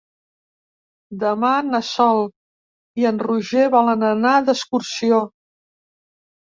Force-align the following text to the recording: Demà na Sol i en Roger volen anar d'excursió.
Demà 1.23 1.51
na 1.67 1.83
Sol 1.91 2.25
i 3.03 3.07
en 3.11 3.21
Roger 3.27 3.69
volen 3.79 4.09
anar 4.11 4.35
d'excursió. 4.51 5.25